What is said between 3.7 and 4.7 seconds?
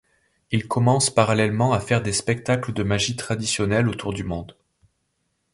autour du monde.